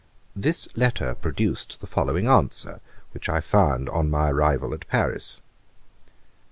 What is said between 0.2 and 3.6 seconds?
This letter produced the following answer, which I